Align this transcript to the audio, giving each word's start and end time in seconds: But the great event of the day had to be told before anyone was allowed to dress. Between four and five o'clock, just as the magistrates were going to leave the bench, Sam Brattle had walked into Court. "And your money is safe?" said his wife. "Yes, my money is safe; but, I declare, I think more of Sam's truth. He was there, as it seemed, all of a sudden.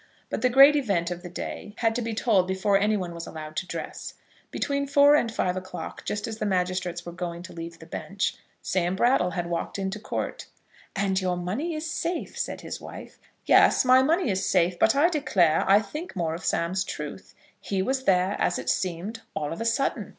But 0.31 0.41
the 0.41 0.49
great 0.49 0.75
event 0.75 1.11
of 1.11 1.21
the 1.21 1.29
day 1.29 1.75
had 1.77 1.93
to 1.93 2.01
be 2.01 2.15
told 2.15 2.47
before 2.47 2.75
anyone 2.75 3.13
was 3.13 3.27
allowed 3.27 3.55
to 3.57 3.67
dress. 3.67 4.15
Between 4.49 4.87
four 4.87 5.13
and 5.15 5.31
five 5.31 5.55
o'clock, 5.55 6.05
just 6.05 6.27
as 6.27 6.39
the 6.39 6.45
magistrates 6.47 7.05
were 7.05 7.11
going 7.11 7.43
to 7.43 7.53
leave 7.53 7.77
the 7.77 7.85
bench, 7.85 8.35
Sam 8.63 8.95
Brattle 8.95 9.29
had 9.33 9.45
walked 9.45 9.77
into 9.77 9.99
Court. 9.99 10.47
"And 10.95 11.21
your 11.21 11.37
money 11.37 11.75
is 11.75 11.85
safe?" 11.87 12.35
said 12.35 12.61
his 12.61 12.81
wife. 12.81 13.19
"Yes, 13.45 13.85
my 13.85 14.01
money 14.01 14.31
is 14.31 14.43
safe; 14.43 14.79
but, 14.79 14.95
I 14.95 15.07
declare, 15.07 15.63
I 15.69 15.79
think 15.79 16.15
more 16.15 16.33
of 16.33 16.43
Sam's 16.43 16.83
truth. 16.83 17.35
He 17.59 17.83
was 17.83 18.05
there, 18.05 18.35
as 18.39 18.57
it 18.57 18.71
seemed, 18.71 19.21
all 19.35 19.53
of 19.53 19.61
a 19.61 19.65
sudden. 19.65 20.09